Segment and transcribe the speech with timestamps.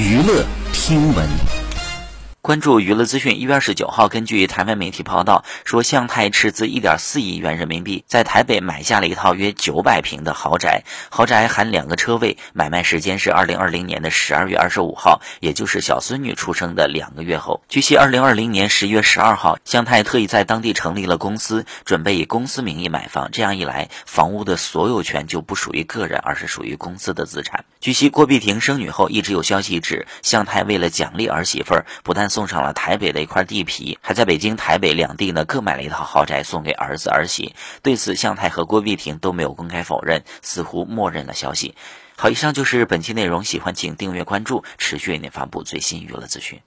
[0.00, 1.59] 娱乐听闻。
[2.42, 17.60] 关注娱乐资讯，一月二十九号，根据台湾媒体报道说，向太斥资一点四亿元人民币，在台北买下了一套约九百平的豪宅，豪宅含两个车位，买卖时间是二零二零年的十二月二十五号，也就是小孙女出生的两个月后。
[17.68, 27.66] 据悉，二零二零年十月十二号，向太特意在当地成立了公司，准备以公司名义买房，这样一来，房屋的所有权就不属于个人，而是属于公司的资产。
[27.80, 37.54] 据悉，郭碧婷生女后，一直有消息指，向太为了奖励儿媳妇儿，不但送上了台北的一块地皮，还在北京、台北两地呢各买了一套豪宅送给儿子儿媳。
[37.82, 41.74] 对此，向太和郭碧婷都没有公开否认，似乎默认了消息。
[42.16, 46.60] 好，以上就是本期内容，喜欢请订阅关注，持续为您发布最新娱乐资讯。